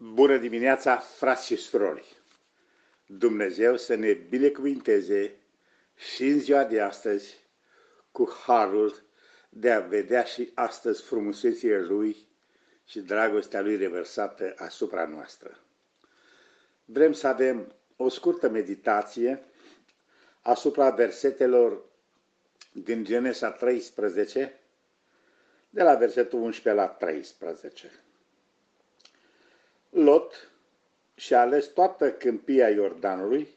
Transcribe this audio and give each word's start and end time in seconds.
Bună 0.00 0.36
dimineața, 0.36 0.96
frați 0.96 1.46
și 1.46 1.56
surori! 1.56 2.16
Dumnezeu 3.06 3.76
să 3.76 3.94
ne 3.94 4.12
binecuvinteze 4.12 5.34
și 5.96 6.24
în 6.24 6.40
ziua 6.40 6.64
de 6.64 6.80
astăzi 6.80 7.36
cu 8.12 8.32
harul 8.46 9.02
de 9.48 9.70
a 9.70 9.80
vedea 9.80 10.24
și 10.24 10.50
astăzi 10.54 11.02
frumusețile 11.02 11.80
Lui 11.80 12.26
și 12.84 13.00
dragostea 13.00 13.60
Lui 13.60 13.76
reversată 13.76 14.54
asupra 14.56 15.06
noastră. 15.06 15.58
Vrem 16.84 17.12
să 17.12 17.26
avem 17.26 17.74
o 17.96 18.08
scurtă 18.08 18.48
meditație 18.48 19.44
asupra 20.42 20.90
versetelor 20.90 21.82
din 22.72 23.04
Genesa 23.04 23.50
13, 23.50 24.60
de 25.70 25.82
la 25.82 25.94
versetul 25.94 26.40
11 26.40 26.82
la 26.82 26.88
13. 26.88 27.90
Lot 29.90 30.50
și-a 31.14 31.40
ales 31.40 31.66
toată 31.66 32.12
câmpia 32.12 32.68
Iordanului 32.68 33.48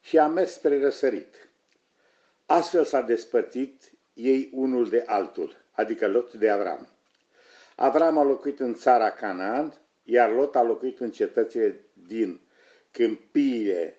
și 0.00 0.18
a 0.18 0.26
mers 0.26 0.52
spre 0.52 0.80
răsărit. 0.80 1.48
Astfel 2.46 2.84
s-a 2.84 3.00
despărțit 3.00 3.92
ei 4.14 4.50
unul 4.52 4.88
de 4.88 5.02
altul, 5.06 5.56
adică 5.72 6.08
Lot 6.08 6.32
de 6.32 6.50
Avram. 6.50 6.88
Avram 7.76 8.18
a 8.18 8.22
locuit 8.22 8.60
în 8.60 8.74
țara 8.74 9.10
Canaan, 9.10 9.74
iar 10.02 10.30
Lot 10.30 10.56
a 10.56 10.62
locuit 10.62 11.00
în 11.00 11.10
cetățile 11.10 11.80
din 11.92 12.40
câmpiile 12.90 13.96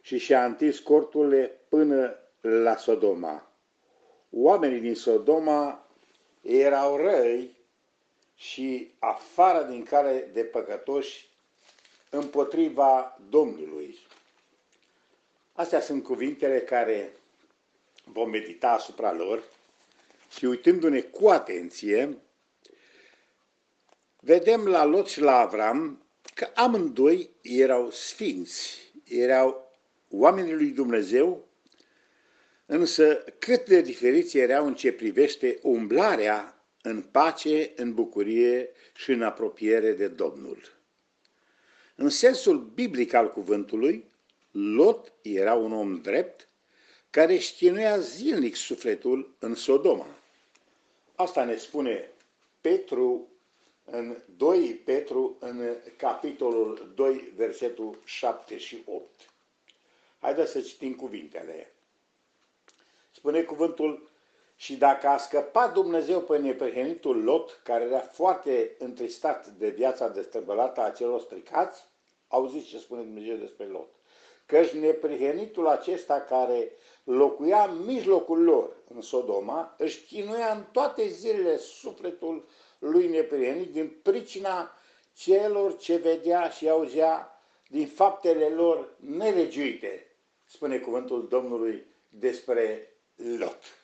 și 0.00 0.18
și-a 0.18 0.44
întins 0.44 0.78
corturile 0.78 1.60
până 1.68 2.18
la 2.40 2.76
Sodoma. 2.76 3.52
Oamenii 4.30 4.80
din 4.80 4.94
Sodoma 4.94 5.88
erau 6.40 6.96
răi 6.96 7.56
și 8.34 8.92
afară 8.98 9.62
din 9.62 9.82
care 9.84 10.30
de 10.32 10.44
păcătoși 10.44 11.28
împotriva 12.10 13.18
Domnului. 13.28 13.98
Astea 15.52 15.80
sunt 15.80 16.02
cuvintele 16.02 16.60
care 16.60 17.12
vom 18.04 18.30
medita 18.30 18.70
asupra 18.70 19.12
lor 19.12 19.42
și 20.36 20.44
uitându-ne 20.44 21.00
cu 21.00 21.28
atenție, 21.28 22.18
vedem 24.20 24.66
la 24.66 24.84
Lot 24.84 25.08
și 25.08 25.20
la 25.20 25.38
Avram 25.38 26.04
că 26.34 26.50
amândoi 26.54 27.30
erau 27.40 27.90
sfinți, 27.90 28.92
erau 29.08 29.72
oamenii 30.10 30.54
lui 30.54 30.70
Dumnezeu, 30.70 31.48
însă 32.66 33.24
cât 33.38 33.66
de 33.66 33.80
diferiți 33.80 34.38
erau 34.38 34.66
în 34.66 34.74
ce 34.74 34.92
privește 34.92 35.58
umblarea 35.62 36.63
în 36.86 37.02
pace, 37.02 37.72
în 37.76 37.94
bucurie 37.94 38.70
și 38.94 39.10
în 39.10 39.22
apropiere 39.22 39.92
de 39.92 40.08
Domnul. 40.08 40.58
În 41.94 42.08
sensul 42.08 42.58
biblic 42.58 43.12
al 43.12 43.32
cuvântului, 43.32 44.04
Lot 44.50 45.12
era 45.22 45.54
un 45.54 45.72
om 45.72 46.00
drept 46.00 46.48
care 47.10 47.38
știnuia 47.38 47.98
zilnic 47.98 48.54
sufletul 48.54 49.34
în 49.38 49.54
Sodoma. 49.54 50.06
Asta 51.14 51.44
ne 51.44 51.56
spune 51.56 52.10
Petru 52.60 53.28
în 53.84 54.16
2 54.36 54.80
Petru 54.84 55.36
în 55.40 55.76
capitolul 55.96 56.92
2, 56.94 57.32
versetul 57.36 57.98
7 58.04 58.58
și 58.58 58.82
8. 58.84 59.30
Haideți 60.18 60.50
să 60.50 60.60
citim 60.60 60.94
cuvintele. 60.94 61.72
Spune 63.10 63.42
cuvântul 63.42 64.10
și 64.64 64.76
dacă 64.76 65.06
a 65.06 65.16
scăpat 65.16 65.72
Dumnezeu 65.72 66.20
pe 66.20 66.38
neprihănitul 66.38 67.24
Lot, 67.24 67.60
care 67.64 67.84
era 67.84 67.98
foarte 67.98 68.74
întristat 68.78 69.46
de 69.46 69.68
viața 69.68 70.08
destrăbălată 70.08 70.80
a 70.80 70.90
celor 70.90 71.20
stricați, 71.20 71.84
auziți 72.28 72.66
ce 72.66 72.78
spune 72.78 73.02
Dumnezeu 73.02 73.36
despre 73.36 73.66
Lot. 73.66 73.88
Căci 74.46 74.70
neprihănitul 74.70 75.68
acesta 75.68 76.20
care 76.20 76.72
locuia 77.02 77.64
în 77.64 77.84
mijlocul 77.84 78.42
lor, 78.42 78.76
în 78.94 79.00
Sodoma, 79.00 79.74
își 79.78 80.04
chinuia 80.04 80.52
în 80.52 80.64
toate 80.72 81.08
zilele 81.08 81.56
sufletul 81.56 82.48
lui 82.78 83.08
neprihănit 83.08 83.72
din 83.72 84.00
pricina 84.02 84.78
celor 85.14 85.76
ce 85.76 85.96
vedea 85.96 86.48
și 86.48 86.68
auzea 86.68 87.40
din 87.68 87.86
faptele 87.86 88.48
lor 88.48 88.96
nelegiuite, 88.96 90.16
spune 90.44 90.78
cuvântul 90.78 91.28
Domnului 91.28 91.86
despre 92.08 92.88
Lot. 93.38 93.83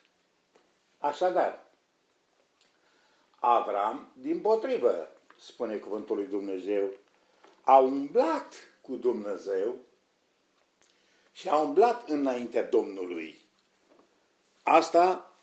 Așadar, 1.00 1.66
Avram, 3.38 4.12
din 4.14 4.40
potrivă, 4.40 5.08
spune 5.38 5.76
cuvântul 5.76 6.16
lui 6.16 6.26
Dumnezeu, 6.26 6.90
a 7.62 7.78
umblat 7.78 8.54
cu 8.80 8.96
Dumnezeu 8.96 9.74
și 11.32 11.48
a 11.48 11.56
umblat 11.56 12.08
înaintea 12.08 12.64
Domnului. 12.64 13.40
Asta 14.62 15.34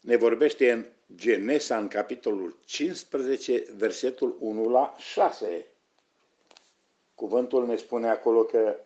ne 0.00 0.16
vorbește 0.16 0.72
în 0.72 0.86
Genesa, 1.14 1.78
în 1.78 1.88
capitolul 1.88 2.56
15, 2.64 3.64
versetul 3.76 4.36
1 4.40 4.68
la 4.68 4.94
6. 4.98 5.66
Cuvântul 7.14 7.66
ne 7.66 7.76
spune 7.76 8.08
acolo 8.08 8.44
că 8.44 8.76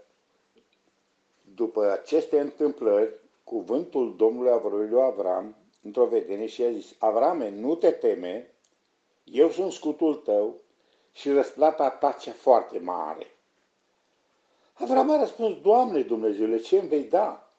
după 1.54 1.90
aceste 1.90 2.40
întâmplări, 2.40 3.14
cuvântul 3.44 4.16
Domnului 4.16 4.50
a 4.50 4.56
vorbit 4.56 4.90
lui 4.90 5.02
Avram 5.02 5.65
într-o 5.86 6.06
vedenie 6.06 6.46
și 6.46 6.62
a 6.62 6.70
zis, 6.70 6.94
Avrame, 6.98 7.50
nu 7.50 7.74
te 7.74 7.90
teme, 7.90 8.50
eu 9.24 9.50
sunt 9.50 9.72
scutul 9.72 10.14
tău 10.14 10.60
și 11.12 11.30
răsplata 11.30 11.90
ta 11.90 12.12
ce 12.12 12.30
foarte 12.30 12.78
mare. 12.78 13.26
Avram 14.72 15.10
a 15.10 15.18
răspuns, 15.18 15.60
Doamne 15.60 16.00
Dumnezeule, 16.00 16.58
ce 16.58 16.78
îmi 16.78 16.88
vei 16.88 17.04
da? 17.04 17.50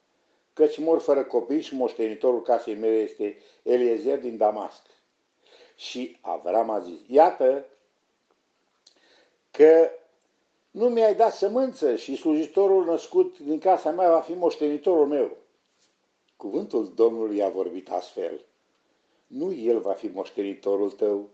Căci 0.52 0.78
mor 0.78 1.00
fără 1.00 1.24
copii 1.24 1.60
și 1.60 1.74
moștenitorul 1.74 2.42
casei 2.42 2.74
mele 2.74 2.96
este 2.96 3.36
Eliezer 3.62 4.18
din 4.18 4.36
Damasc. 4.36 4.82
Și 5.76 6.18
Avram 6.20 6.70
a 6.70 6.80
zis, 6.80 6.98
iată 7.06 7.64
că 9.50 9.90
nu 10.70 10.88
mi-ai 10.88 11.14
dat 11.14 11.34
sămânță 11.34 11.96
și 11.96 12.16
slujitorul 12.16 12.84
născut 12.84 13.38
din 13.38 13.58
casa 13.58 13.90
mea 13.90 14.10
va 14.10 14.20
fi 14.20 14.32
moștenitorul 14.32 15.06
meu. 15.06 15.36
Cuvântul 16.38 16.92
Domnului 16.94 17.42
a 17.42 17.48
vorbit 17.48 17.90
astfel. 17.90 18.44
Nu 19.26 19.52
el 19.52 19.80
va 19.80 19.92
fi 19.92 20.06
moștenitorul 20.06 20.90
tău, 20.90 21.28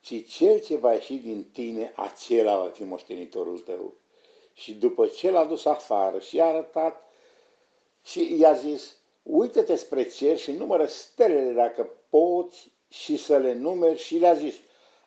ci 0.00 0.26
cel 0.28 0.60
ce 0.60 0.76
va 0.76 0.92
ieși 0.92 1.14
din 1.14 1.44
tine, 1.52 1.92
acela 1.96 2.56
va 2.56 2.68
fi 2.68 2.84
moștenitorul 2.84 3.58
tău. 3.58 3.94
Și 4.52 4.74
după 4.74 5.06
ce 5.06 5.30
l-a 5.30 5.44
dus 5.44 5.64
afară 5.64 6.18
și 6.18 6.36
i-a 6.36 6.46
arătat 6.46 7.12
și 8.02 8.38
i-a 8.38 8.52
zis, 8.52 8.96
uită-te 9.22 9.76
spre 9.76 10.08
cer 10.08 10.38
și 10.38 10.52
numără 10.52 10.86
stelele 10.86 11.52
dacă 11.52 11.90
poți 12.08 12.70
și 12.88 13.16
să 13.16 13.36
le 13.36 13.52
numeri 13.52 13.98
și 13.98 14.18
le-a 14.18 14.34
zis, 14.34 14.54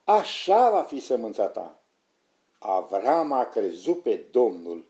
așa 0.03 0.69
va 0.69 0.81
fi 0.81 0.99
sămânța 0.99 1.47
ta. 1.47 1.81
Avram 2.59 3.31
a 3.31 3.45
crezut 3.45 4.01
pe 4.01 4.25
Domnul 4.31 4.85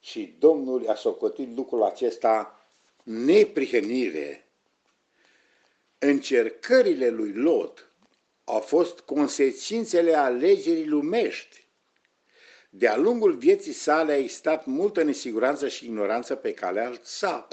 și 0.00 0.36
Domnul 0.38 0.82
i-a 0.82 0.94
socotit 0.94 1.56
lucrul 1.56 1.82
acesta 1.82 2.59
neprihănire. 3.02 4.48
Încercările 5.98 7.08
lui 7.08 7.32
Lot 7.32 7.92
au 8.44 8.60
fost 8.60 9.00
consecințele 9.00 10.14
alegerii 10.14 10.86
lumești. 10.86 11.64
De-a 12.70 12.96
lungul 12.96 13.36
vieții 13.36 13.72
sale 13.72 14.12
a 14.12 14.16
existat 14.16 14.66
multă 14.66 15.02
nesiguranță 15.02 15.68
și 15.68 15.84
ignoranță 15.84 16.34
pe 16.34 16.54
calea 16.54 16.92
sa, 17.02 17.48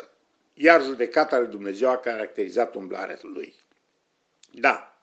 iar 0.54 0.84
judecata 0.84 1.40
lui 1.40 1.48
Dumnezeu 1.48 1.90
a 1.90 1.98
caracterizat 1.98 2.76
umblarea 2.76 3.20
lui. 3.22 3.56
Da, 4.52 4.98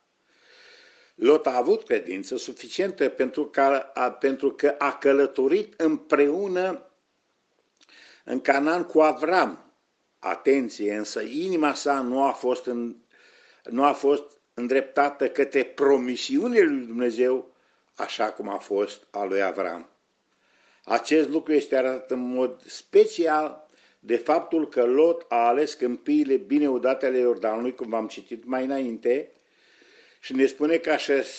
Lot 1.15 1.47
a 1.47 1.57
avut 1.57 1.85
credință 1.85 2.37
suficientă 2.37 3.09
pentru 3.09 3.47
că, 3.47 3.61
a, 3.95 4.11
pentru 4.11 4.53
că 4.53 4.75
a 4.79 4.99
călătorit 4.99 5.81
împreună 5.81 6.91
în 8.25 8.41
Canaan 8.41 8.85
cu 8.85 9.01
Avram, 9.01 9.64
Atenție, 10.25 10.95
însă 10.95 11.21
inima 11.21 11.75
sa 11.75 12.01
nu 12.01 12.23
a 12.23 12.31
fost, 12.31 12.67
în, 12.67 12.97
nu 13.65 13.85
a 13.85 13.93
fost 13.93 14.23
îndreptată 14.55 15.29
către 15.29 15.65
promisiunile 15.65 16.65
lui 16.65 16.87
Dumnezeu, 16.87 17.55
așa 17.95 18.33
cum 18.33 18.49
a 18.49 18.59
fost 18.59 19.07
a 19.11 19.25
lui 19.25 19.43
Avram. 19.43 19.89
Acest 20.85 21.29
lucru 21.29 21.53
este 21.53 21.77
arătat 21.77 22.11
în 22.11 22.21
mod 22.21 22.63
special 22.67 23.69
de 23.99 24.17
faptul 24.17 24.69
că 24.69 24.85
Lot 24.85 25.25
a 25.29 25.47
ales 25.47 25.75
câmpiile 25.75 26.37
bine 26.37 26.69
udate 26.69 27.07
ale 27.07 27.19
Iordanului, 27.19 27.75
cum 27.75 27.89
v-am 27.89 28.07
citit 28.07 28.45
mai 28.45 28.65
înainte, 28.65 29.31
și 30.21 30.35
ne 30.35 30.47
spune 30.47 30.77
că 30.77 30.97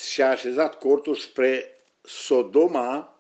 și-a 0.10 0.30
așezat 0.30 0.80
cortul 0.80 1.16
spre 1.16 1.80
Sodoma, 2.02 3.15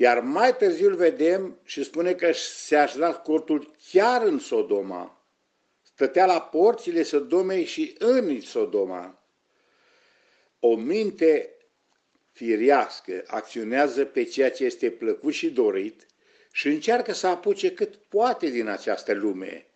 iar 0.00 0.20
mai 0.20 0.56
târziu 0.56 0.88
îl 0.88 0.94
vedem 0.94 1.58
și 1.64 1.84
spune 1.84 2.14
că 2.14 2.32
se 2.32 2.76
așezat 2.76 3.22
cortul 3.22 3.74
chiar 3.90 4.22
în 4.22 4.38
Sodoma. 4.38 5.24
Stătea 5.82 6.26
la 6.26 6.40
porțile 6.40 7.02
Sodomei 7.02 7.64
și 7.64 7.94
în 7.98 8.40
Sodoma. 8.40 9.22
O 10.60 10.76
minte 10.76 11.54
firească 12.32 13.22
acționează 13.26 14.04
pe 14.04 14.24
ceea 14.24 14.50
ce 14.50 14.64
este 14.64 14.90
plăcut 14.90 15.32
și 15.32 15.50
dorit 15.50 16.06
și 16.52 16.68
încearcă 16.68 17.12
să 17.12 17.26
apuce 17.26 17.72
cât 17.72 17.96
poate 17.96 18.48
din 18.48 18.66
această 18.66 19.14
lume. 19.14 19.66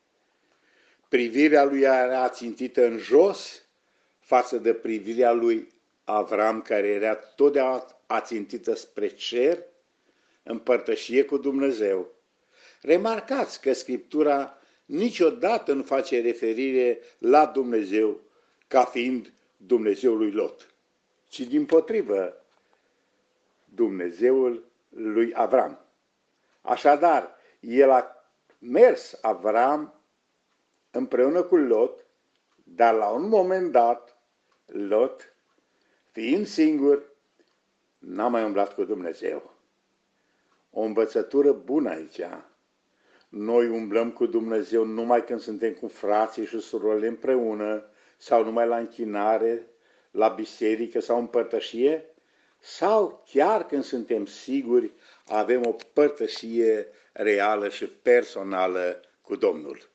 Privirea 1.08 1.64
lui 1.64 1.80
era 1.80 2.28
țintită 2.28 2.86
în 2.86 2.98
jos 2.98 3.62
față 4.18 4.56
de 4.56 4.74
privirea 4.74 5.32
lui 5.32 5.72
Avram, 6.04 6.62
care 6.62 6.86
era 6.86 7.14
totdeauna 7.14 7.86
ațintită 8.06 8.74
spre 8.74 9.08
cer, 9.08 9.72
împărtășie 10.44 11.24
cu 11.24 11.36
Dumnezeu. 11.36 12.12
Remarcați 12.82 13.60
că 13.60 13.72
Scriptura 13.72 14.58
niciodată 14.84 15.72
nu 15.72 15.82
face 15.82 16.20
referire 16.20 17.00
la 17.18 17.46
Dumnezeu 17.46 18.20
ca 18.68 18.84
fiind 18.84 19.32
Dumnezeul 19.56 20.16
lui 20.16 20.30
Lot, 20.30 20.74
ci 21.28 21.40
din 21.40 21.66
potrivă 21.66 22.44
Dumnezeul 23.64 24.64
lui 24.88 25.34
Avram. 25.34 25.78
Așadar, 26.60 27.36
el 27.60 27.90
a 27.90 28.28
mers 28.58 29.18
Avram 29.22 30.00
împreună 30.90 31.42
cu 31.42 31.56
Lot, 31.56 32.06
dar 32.64 32.94
la 32.94 33.08
un 33.08 33.28
moment 33.28 33.72
dat, 33.72 34.18
Lot, 34.66 35.34
fiind 36.10 36.46
singur, 36.46 37.12
n-a 37.98 38.28
mai 38.28 38.44
umblat 38.44 38.74
cu 38.74 38.84
Dumnezeu. 38.84 39.53
O 40.76 40.80
învățătură 40.80 41.52
bună 41.52 41.90
aici. 41.90 42.20
Noi 43.28 43.68
umblăm 43.68 44.12
cu 44.12 44.26
Dumnezeu 44.26 44.84
numai 44.84 45.24
când 45.24 45.40
suntem 45.40 45.72
cu 45.72 45.88
frații 45.88 46.46
și 46.46 46.60
surorile 46.60 47.06
împreună, 47.06 47.88
sau 48.16 48.44
numai 48.44 48.66
la 48.66 48.76
închinare, 48.76 49.66
la 50.10 50.28
biserică 50.28 51.00
sau 51.00 51.18
împărtășie, 51.18 52.04
sau 52.58 53.24
chiar 53.30 53.66
când 53.66 53.84
suntem 53.84 54.26
siguri 54.26 54.92
avem 55.26 55.66
o 55.66 55.76
părtășie 55.92 56.88
reală 57.12 57.68
și 57.68 57.86
personală 57.86 59.00
cu 59.20 59.36
Domnul. 59.36 59.90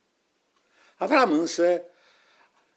Avram 0.98 1.32
însă 1.32 1.82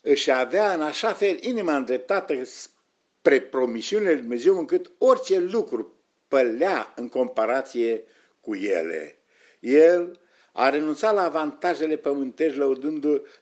își 0.02 0.30
avea 0.30 0.72
în 0.72 0.82
așa 0.82 1.12
fel 1.12 1.38
inima 1.40 1.76
îndreptată 1.76 2.44
spre 2.44 3.40
promisiunile 3.40 4.12
lui 4.12 4.20
Dumnezeu 4.20 4.58
încât 4.58 4.90
orice 4.98 5.38
lucru 5.38 6.01
pălea 6.32 6.92
în 6.96 7.08
comparație 7.08 8.04
cu 8.40 8.54
ele. 8.54 9.16
El 9.60 10.20
a 10.52 10.68
renunțat 10.68 11.14
la 11.14 11.22
avantajele 11.22 11.96
pământești, 11.96 12.60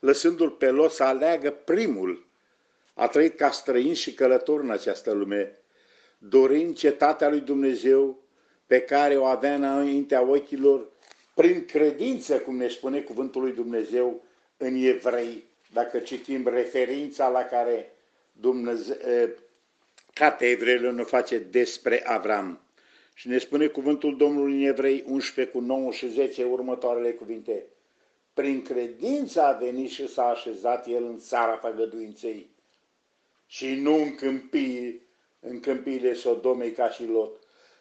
lăsându-l 0.00 0.50
pe 0.50 0.70
los 0.70 0.94
să 0.94 1.02
aleagă 1.02 1.50
primul. 1.50 2.26
A 2.94 3.08
trăit 3.08 3.36
ca 3.36 3.50
străin 3.50 3.94
și 3.94 4.14
călător 4.14 4.60
în 4.60 4.70
această 4.70 5.12
lume, 5.12 5.58
dorind 6.18 6.76
cetatea 6.76 7.28
lui 7.28 7.40
Dumnezeu 7.40 8.22
pe 8.66 8.80
care 8.80 9.16
o 9.16 9.24
avea 9.24 9.54
înaintea 9.54 10.22
ochilor, 10.22 10.88
prin 11.34 11.64
credință, 11.64 12.38
cum 12.38 12.56
ne 12.56 12.68
spune 12.68 13.00
cuvântul 13.00 13.42
lui 13.42 13.52
Dumnezeu 13.52 14.24
în 14.56 14.74
evrei, 14.74 15.44
dacă 15.72 15.98
citim 15.98 16.48
referința 16.48 17.28
la 17.28 17.42
care 17.42 17.92
Dumnezeu, 18.32 18.96
Cartea 20.14 20.48
evreilor 20.48 20.92
ne 20.92 21.02
face 21.02 21.38
despre 21.38 22.06
Avram. 22.06 22.60
Și 23.20 23.28
ne 23.28 23.38
spune 23.38 23.66
cuvântul 23.66 24.16
Domnului 24.16 24.62
în 24.62 24.68
Evrei 24.68 25.04
11 25.06 25.54
cu 25.54 25.60
9 25.60 25.90
și 25.90 26.08
10 26.08 26.44
următoarele 26.44 27.12
cuvinte. 27.12 27.66
Prin 28.34 28.62
credință 28.62 29.42
a 29.42 29.52
venit 29.52 29.90
și 29.90 30.08
s-a 30.08 30.28
așezat 30.28 30.86
el 30.86 31.04
în 31.04 31.18
țara 31.18 31.56
făgăduinței 31.56 32.50
și 33.46 33.74
nu 33.74 33.94
în 33.94 34.14
câmpii, 34.14 35.02
în 35.40 35.60
câmpiile 35.60 36.14
Sodomei 36.14 36.72
ca 36.72 36.90
și 36.90 37.06
Lot, 37.06 37.38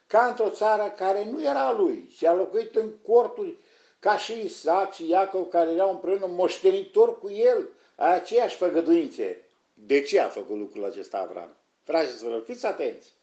ca 0.08 0.26
într-o 0.26 0.50
țară 0.50 0.94
care 0.98 1.26
nu 1.26 1.44
era 1.44 1.74
lui 1.74 2.08
și 2.16 2.26
a 2.26 2.34
locuit 2.34 2.76
în 2.76 2.90
corturi 3.02 3.58
ca 4.00 4.18
și 4.18 4.42
Isaac 4.46 4.94
și 4.94 5.08
Iacov 5.08 5.48
care 5.48 5.72
erau 5.72 5.92
împreună 5.92 6.26
moștenitori 6.26 7.20
cu 7.20 7.30
el 7.30 7.70
a 7.96 8.14
aceeași 8.14 8.56
făgăduințe. 8.56 9.42
De 9.74 10.02
ce 10.02 10.20
a 10.20 10.28
făcut 10.28 10.58
lucrul 10.58 10.86
acesta 10.86 11.18
Avram? 11.18 11.56
Dragi 11.86 12.10
să 12.10 12.44
fiți 12.46 12.66
atenți! 12.66 13.18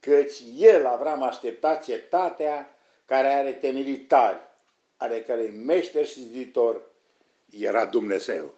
Căci 0.00 0.42
el, 0.56 0.86
Avram, 0.86 1.22
aștepta 1.22 1.74
cetatea 1.74 2.76
care 3.06 3.26
are 3.28 3.52
temelii 3.52 3.98
tari, 3.98 4.40
are 4.96 5.20
care 5.22 5.42
meșter 5.42 6.06
și 6.06 6.20
ziditor, 6.20 6.82
era 7.50 7.84
Dumnezeu. 7.84 8.54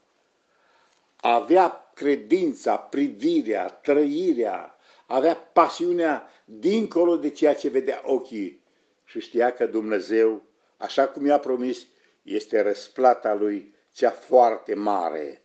Avea 1.16 1.90
credința, 1.94 2.76
privirea, 2.76 3.68
trăirea, 3.68 4.76
avea 5.06 5.36
pasiunea 5.36 6.30
dincolo 6.44 7.16
de 7.16 7.30
ceea 7.30 7.54
ce 7.54 7.68
vedea 7.68 8.02
ochii 8.04 8.62
și 9.04 9.20
știa 9.20 9.52
că 9.52 9.66
Dumnezeu, 9.66 10.42
așa 10.76 11.08
cum 11.08 11.26
i-a 11.26 11.38
promis, 11.38 11.86
este 12.22 12.60
răsplata 12.60 13.34
lui 13.34 13.74
cea 13.92 14.10
foarte 14.10 14.74
mare. 14.74 15.42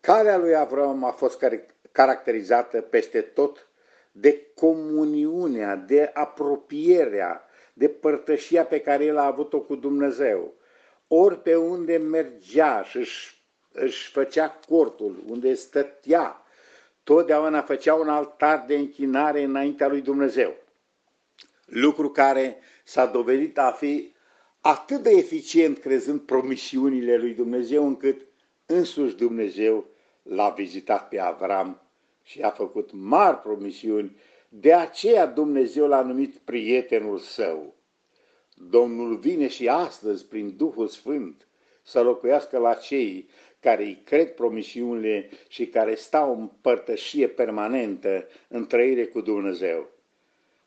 Calea 0.00 0.36
lui 0.36 0.56
Avram 0.56 1.04
a 1.04 1.10
fost 1.10 1.44
caracterizată 1.92 2.80
peste 2.80 3.20
tot 3.20 3.65
de 4.20 4.46
comuniunea, 4.54 5.76
de 5.76 6.10
apropierea, 6.14 7.44
de 7.72 7.88
părtășia 7.88 8.64
pe 8.64 8.80
care 8.80 9.04
el 9.04 9.16
a 9.16 9.26
avut-o 9.26 9.60
cu 9.60 9.74
Dumnezeu. 9.74 10.54
Ori 11.08 11.42
pe 11.42 11.56
unde 11.56 11.96
mergea 11.96 12.82
și 12.82 12.96
își, 12.96 13.42
își 13.72 14.10
făcea 14.10 14.60
cortul, 14.68 15.22
unde 15.28 15.54
stătea, 15.54 16.42
totdeauna 17.02 17.62
făcea 17.62 17.94
un 17.94 18.08
altar 18.08 18.64
de 18.66 18.76
închinare 18.76 19.42
înaintea 19.42 19.88
lui 19.88 20.00
Dumnezeu. 20.00 20.54
Lucru 21.64 22.10
care 22.10 22.56
s-a 22.84 23.06
dovedit 23.06 23.58
a 23.58 23.70
fi 23.70 24.14
atât 24.60 25.02
de 25.02 25.10
eficient 25.10 25.78
crezând 25.78 26.20
promisiunile 26.20 27.16
lui 27.16 27.34
Dumnezeu, 27.34 27.86
încât 27.86 28.20
însuși 28.66 29.16
Dumnezeu 29.16 29.86
l-a 30.22 30.48
vizitat 30.48 31.08
pe 31.08 31.18
Avram 31.18 31.85
și 32.26 32.40
a 32.40 32.50
făcut 32.50 32.90
mari 32.92 33.40
promisiuni, 33.40 34.16
de 34.48 34.72
aceea 34.72 35.26
Dumnezeu 35.26 35.86
l-a 35.86 36.02
numit 36.02 36.36
prietenul 36.36 37.18
său. 37.18 37.74
Domnul 38.54 39.16
vine 39.16 39.48
și 39.48 39.68
astăzi, 39.68 40.26
prin 40.26 40.56
Duhul 40.56 40.88
Sfânt, 40.88 41.48
să 41.82 42.02
locuiască 42.02 42.58
la 42.58 42.74
cei 42.74 43.28
care 43.60 43.84
îi 43.84 44.02
cred 44.04 44.34
promisiunile 44.34 45.28
și 45.48 45.66
care 45.66 45.94
stau 45.94 46.40
în 46.40 46.50
părtășie 46.60 47.28
permanentă 47.28 48.26
în 48.48 48.66
trăire 48.66 49.04
cu 49.06 49.20
Dumnezeu. 49.20 49.90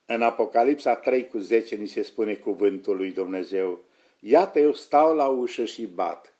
În 0.05 0.21
Apocalipsa 0.21 0.95
3 0.95 1.27
cu 1.27 1.37
10 1.37 1.75
ni 1.75 1.87
se 1.87 2.01
spune 2.01 2.33
cuvântul 2.33 2.95
lui 2.95 3.11
Dumnezeu, 3.11 3.83
Iată 4.19 4.59
eu 4.59 4.73
stau 4.73 5.15
la 5.15 5.27
ușă 5.27 5.65
și 5.65 5.85
bat. 5.85 6.33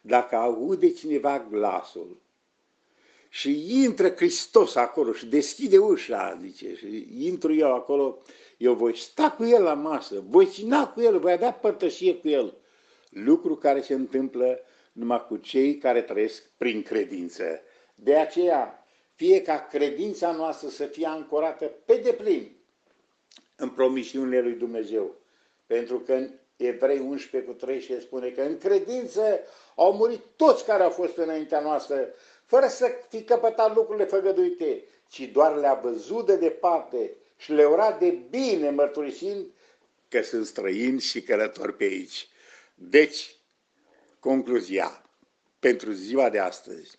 Dacă 0.00 0.36
aude 0.36 0.90
cineva 0.90 1.46
glasul 1.50 2.24
și 3.36 3.82
intră 3.82 4.10
Hristos 4.10 4.74
acolo 4.74 5.12
și 5.12 5.26
deschide 5.26 5.78
ușa, 5.78 6.38
zice, 6.42 6.74
și 6.74 7.08
intru 7.18 7.54
eu 7.54 7.74
acolo, 7.74 8.22
eu 8.56 8.74
voi 8.74 8.96
sta 8.96 9.30
cu 9.30 9.44
el 9.44 9.62
la 9.62 9.74
masă, 9.74 10.24
voi 10.28 10.46
țina 10.46 10.88
cu 10.88 11.00
el, 11.00 11.18
voi 11.18 11.32
avea 11.32 11.52
părtășie 11.52 12.14
cu 12.14 12.28
el. 12.28 12.56
Lucru 13.10 13.56
care 13.56 13.80
se 13.80 13.94
întâmplă 13.94 14.60
numai 14.92 15.26
cu 15.26 15.36
cei 15.36 15.78
care 15.78 16.02
trăiesc 16.02 16.42
prin 16.56 16.82
credință. 16.82 17.60
De 17.94 18.16
aceea, 18.16 18.86
fie 19.14 19.42
ca 19.42 19.66
credința 19.70 20.32
noastră 20.32 20.68
să 20.68 20.84
fie 20.84 21.06
ancorată 21.06 21.64
pe 21.84 21.96
deplin 21.96 22.56
în 23.56 23.68
promisiunile 23.68 24.40
lui 24.40 24.54
Dumnezeu. 24.54 25.14
Pentru 25.66 25.98
că 25.98 26.12
în 26.12 26.30
Evrei 26.56 26.98
11 26.98 27.50
cu 27.50 27.56
13 27.56 28.06
spune 28.06 28.28
că 28.28 28.40
în 28.40 28.58
credință 28.58 29.40
au 29.74 29.92
murit 29.92 30.20
toți 30.36 30.64
care 30.64 30.82
au 30.82 30.90
fost 30.90 31.16
înaintea 31.16 31.60
noastră, 31.60 32.08
fără 32.46 32.66
să 32.68 32.90
fi 33.08 33.22
căpătat 33.24 33.74
lucrurile 33.74 34.04
făgăduite, 34.04 34.84
ci 35.08 35.20
doar 35.20 35.56
le-a 35.56 35.74
văzut 35.74 36.26
de 36.26 36.36
departe 36.36 37.16
și 37.36 37.52
le 37.52 37.64
ura 37.64 37.92
de 37.92 38.10
bine 38.30 38.70
mărturisind 38.70 39.46
că 40.08 40.22
sunt 40.22 40.46
străini 40.46 41.00
și 41.00 41.22
călători 41.22 41.76
pe 41.76 41.84
aici. 41.84 42.28
Deci, 42.74 43.36
concluzia 44.20 45.02
pentru 45.58 45.92
ziua 45.92 46.30
de 46.30 46.38
astăzi, 46.38 46.98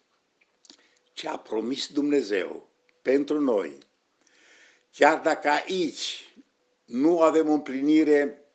ce 1.14 1.28
a 1.28 1.38
promis 1.38 1.88
Dumnezeu 1.88 2.70
pentru 3.02 3.40
noi, 3.40 3.78
chiar 4.92 5.20
dacă 5.20 5.50
aici 5.50 6.34
nu 6.86 7.22
avem 7.22 7.50
o 7.50 7.54
împlinire 7.54 8.46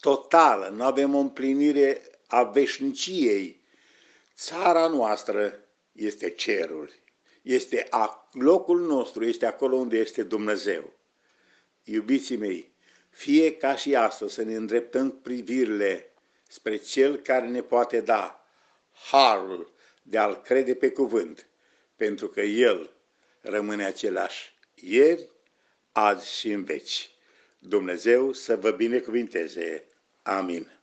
totală, 0.00 0.68
nu 0.68 0.84
avem 0.84 1.14
o 1.14 1.18
împlinire 1.18 2.02
a 2.26 2.42
veșniciei, 2.42 3.61
țara 4.36 4.86
noastră 4.86 5.68
este 5.92 6.30
cerul, 6.30 6.90
este 7.42 7.86
a, 7.90 8.28
locul 8.32 8.80
nostru, 8.80 9.24
este 9.24 9.46
acolo 9.46 9.76
unde 9.76 9.96
este 9.98 10.22
Dumnezeu. 10.22 10.92
Iubiții 11.82 12.36
mei, 12.36 12.72
fie 13.08 13.56
ca 13.56 13.76
și 13.76 13.94
astăzi 13.94 14.34
să 14.34 14.42
ne 14.42 14.54
îndreptăm 14.54 15.10
privirile 15.10 16.12
spre 16.48 16.76
Cel 16.76 17.16
care 17.16 17.46
ne 17.48 17.62
poate 17.62 18.00
da 18.00 18.46
harul 19.10 19.72
de 20.02 20.18
a-L 20.18 20.42
crede 20.42 20.74
pe 20.74 20.90
cuvânt, 20.90 21.46
pentru 21.96 22.28
că 22.28 22.40
El 22.40 22.90
rămâne 23.40 23.84
același 23.84 24.54
ieri, 24.74 25.28
azi 25.92 26.38
și 26.38 26.50
în 26.50 26.64
veci. 26.64 27.10
Dumnezeu 27.58 28.32
să 28.32 28.56
vă 28.56 28.70
binecuvinteze. 28.70 29.84
Amin. 30.22 30.81